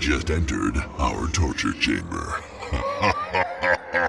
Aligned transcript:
You've 0.00 0.26
just 0.26 0.30
entered 0.30 0.76
our 0.96 1.26
torture 1.26 1.72
chamber. 1.72 2.40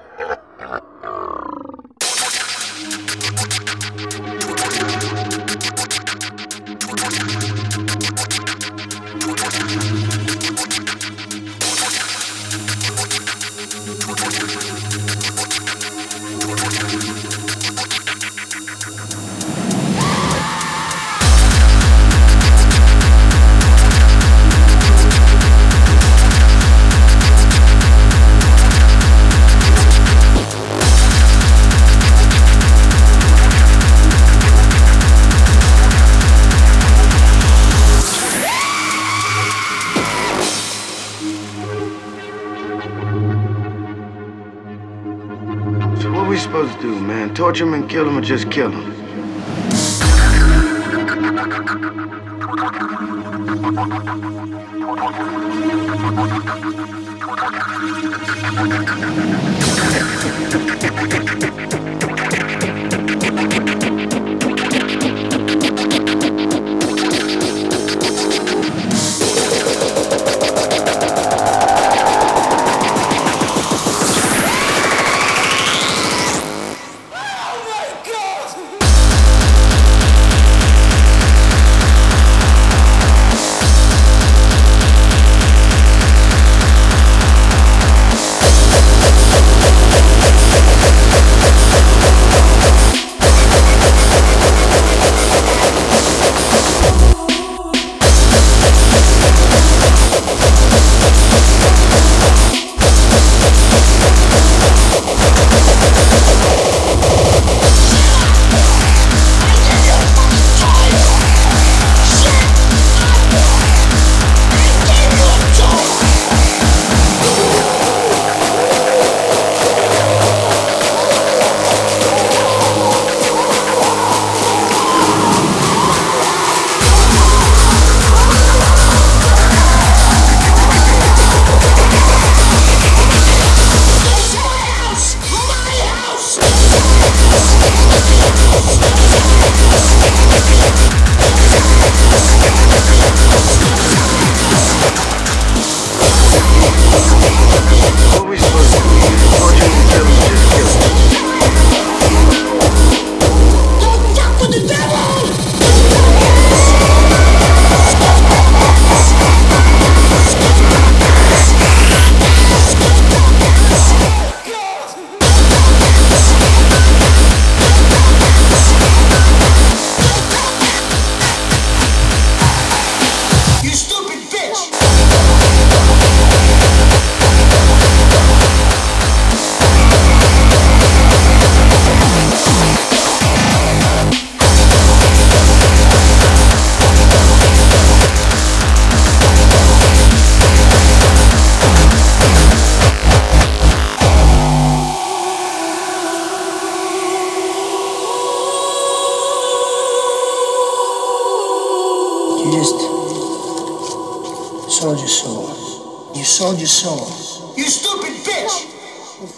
kill 47.89 48.07
him 48.07 48.17
or 48.17 48.21
just 48.21 48.51
kill 48.51 48.71
him. 48.71 48.88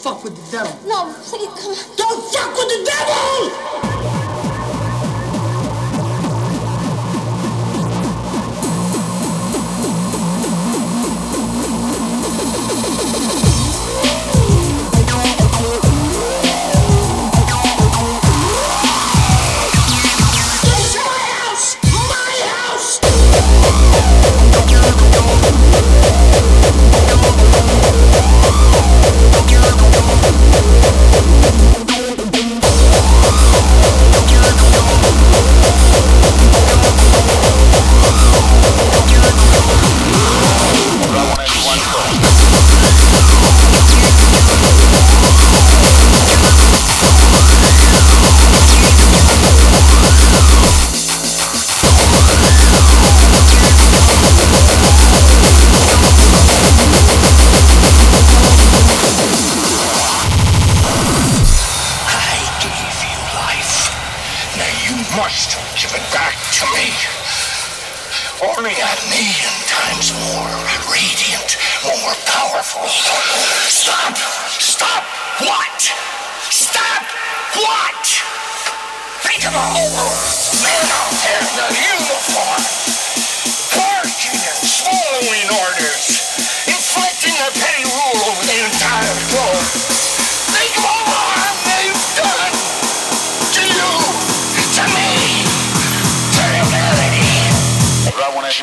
fuck 0.01 0.23
with 0.23 0.35
the 0.35 0.57
devil. 0.57 0.73
No, 0.87 1.13
please 1.13 1.95
come. 1.95 2.00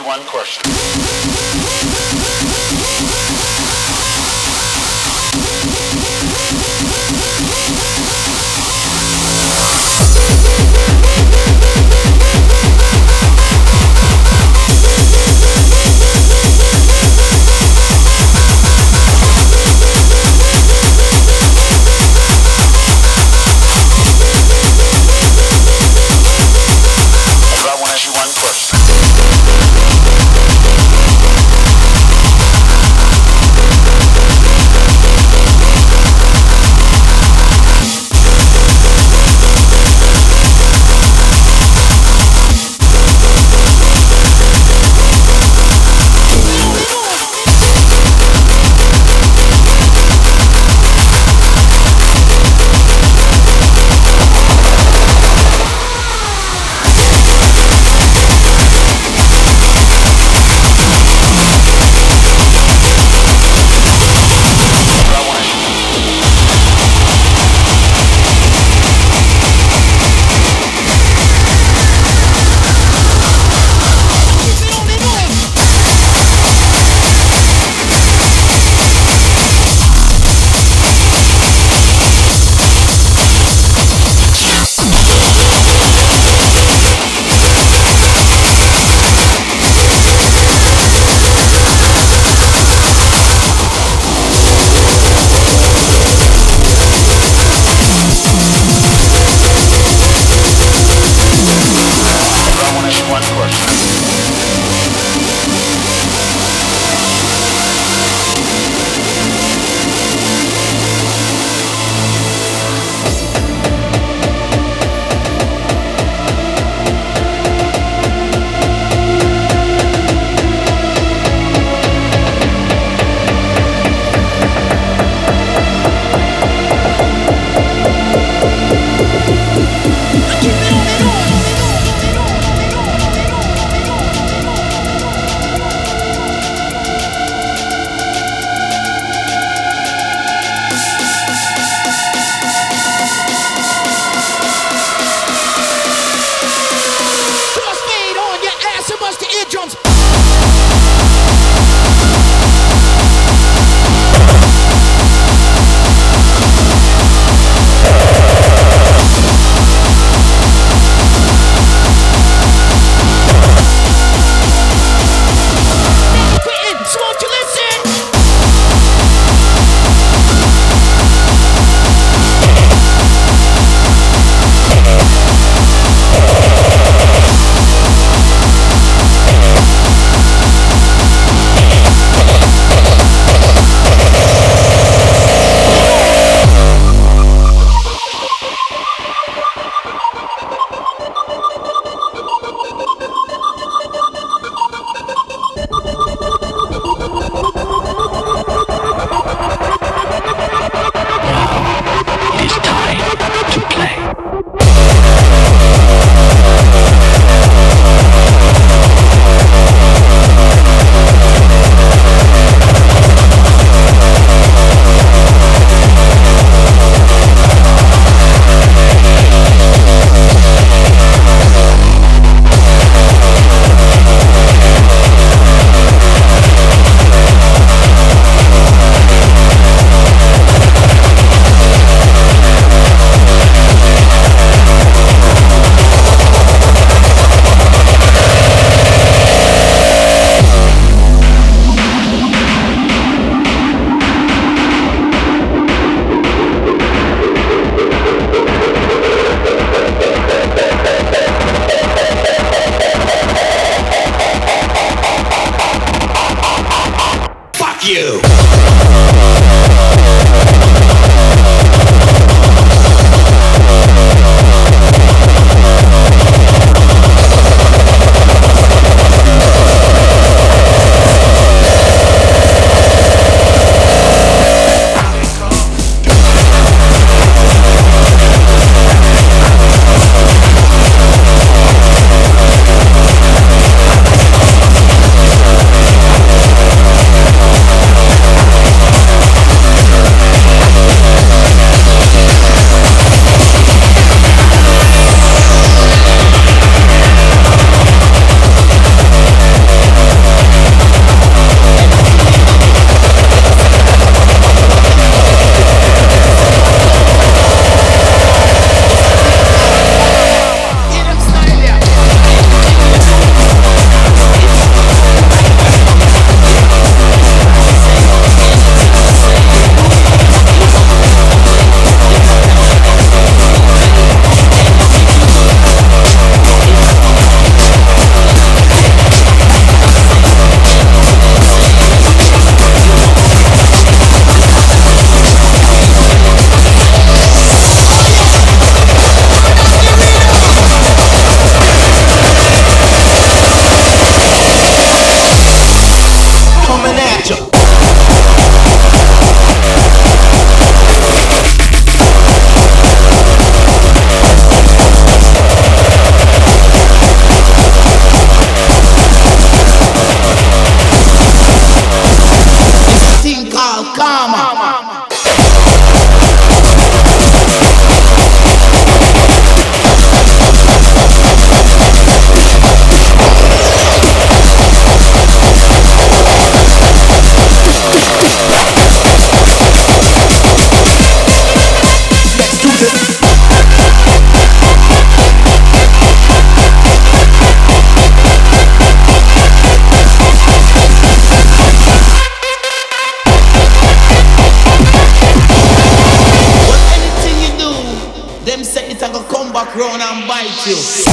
one 0.09 0.25
question. 0.25 0.78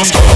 Let's 0.00 0.12
go. 0.12 0.29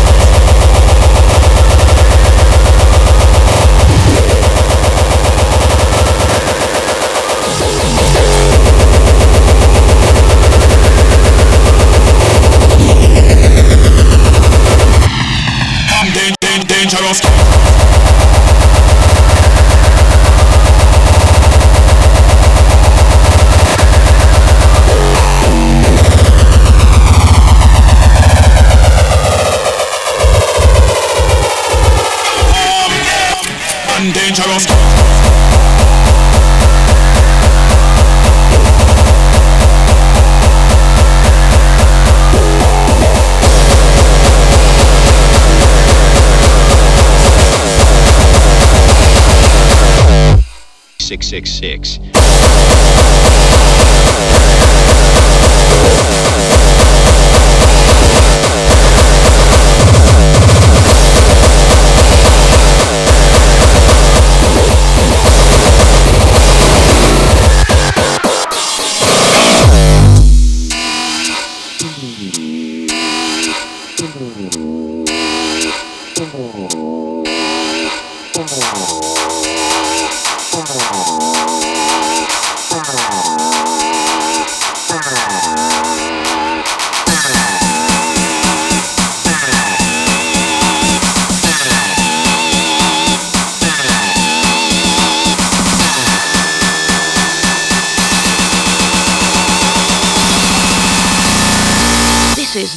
Thank 74.14 74.54
you. 74.54 74.74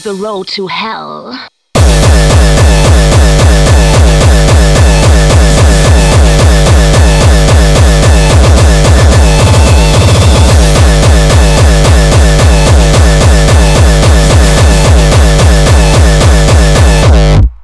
The 0.07 0.15
road 0.15 0.47
to 0.47 0.67
hell. 0.67 1.33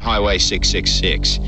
Highway 0.01 0.37
666. 0.37 1.39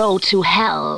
Road 0.00 0.22
to 0.22 0.40
hell. 0.40 0.89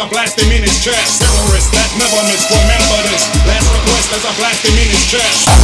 I 0.00 0.08
blast 0.08 0.40
him 0.40 0.48
in 0.48 0.62
his 0.64 0.80
chest. 0.82 1.20
Terrorist 1.20 1.72
that 1.76 1.92
never 2.00 2.24
miss, 2.24 2.48
remember 2.48 2.98
this. 3.12 3.20
Last 3.44 3.68
request 3.68 4.08
as 4.16 4.24
I 4.24 4.32
blast 4.40 4.64
him 4.64 4.72
in 4.80 4.88
his 4.88 5.04
chest. 5.12 5.59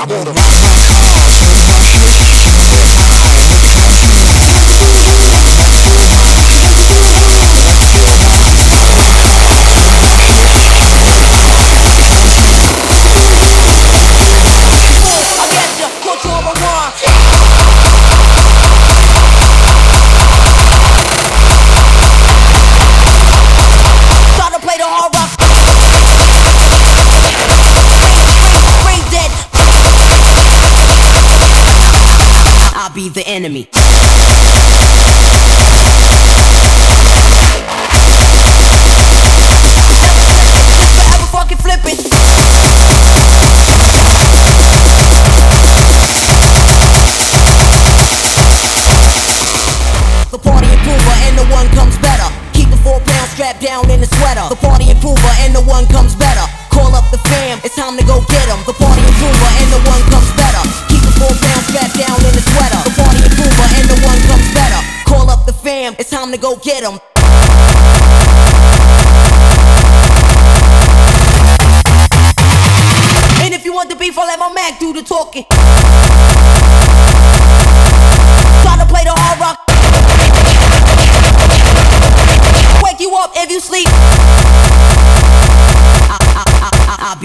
I'm 0.00 0.10
on. 0.12 0.24
the 0.24 0.39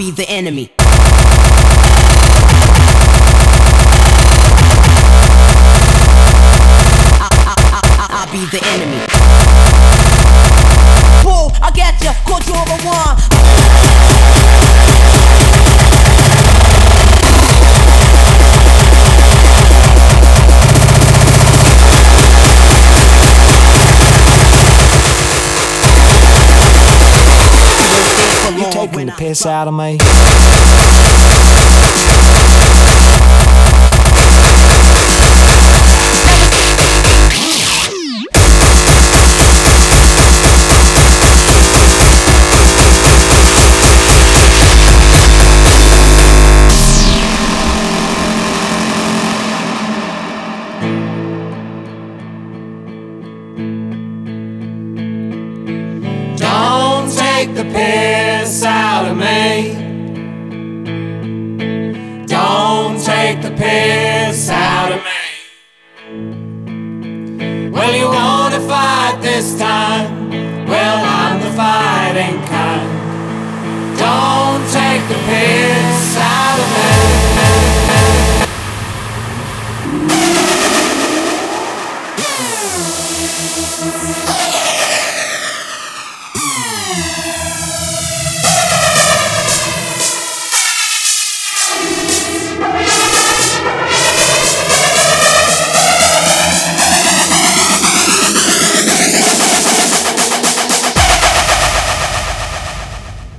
be 0.06 0.12
the 0.12 0.30
enemy. 0.30 0.85
this 29.36 29.44
out 29.44 29.68
of 29.68 29.74
me. 29.74 30.25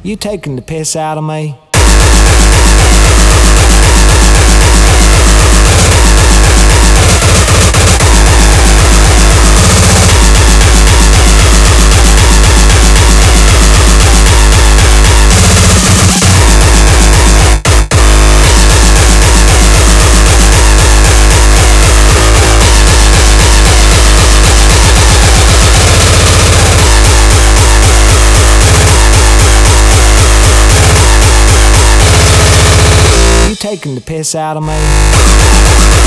You 0.08 0.16
taking 0.16 0.56
the 0.56 0.62
piss 0.62 0.96
out 0.96 1.18
of 1.18 1.26
me? 1.26 1.60
taking 33.70 33.96
the 33.96 34.02
piss 34.02 34.34
out 34.34 34.56
of 34.56 34.64
me. 34.64 36.07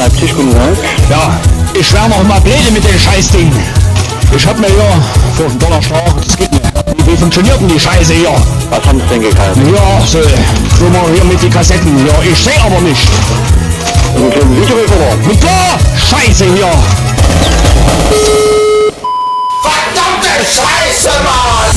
Leipzig, 0.00 0.34
guten 0.34 0.50
Tag. 0.50 0.78
Ja, 1.10 1.38
ich 1.78 1.92
wär 1.92 2.08
noch 2.08 2.22
mal 2.22 2.40
blöde 2.40 2.70
mit 2.72 2.82
dem 2.82 2.98
Scheißding. 2.98 3.52
Ich 4.34 4.46
hab 4.46 4.58
mir 4.58 4.68
ja 4.68 4.98
für 5.36 5.44
einen 5.44 5.58
Donnerstag, 5.58 6.02
das 6.24 6.38
geht 6.38 6.50
nicht. 6.50 6.64
Wie, 7.06 7.16
funktioniert 7.18 7.60
denn 7.60 7.68
die 7.68 7.78
Scheiße 7.78 8.14
hier? 8.14 8.32
Was 8.70 8.82
haben 8.86 8.98
Sie 8.98 9.06
denn 9.08 9.20
gekauft? 9.20 9.58
Ja, 9.58 10.06
so, 10.06 10.20
guck 10.78 10.90
mal 10.90 11.02
hier 11.12 11.24
mit 11.24 11.42
den 11.42 11.50
Kassetten. 11.50 12.06
Ja, 12.06 12.14
ich 12.22 12.38
seh 12.38 12.58
aber 12.64 12.80
nicht. 12.80 13.06
Einen 14.16 14.30
kleinen 14.30 14.62
Videorekorder. 14.62 15.16
Mit 15.28 15.38
klar, 15.38 15.78
Scheiße 15.94 16.46
hier. 16.46 16.72
Verdammte 19.60 20.32
Scheiße, 20.46 21.10
Mann! 21.24 21.69